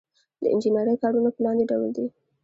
[0.41, 2.05] د انجنیری کارونه په لاندې ډول دي.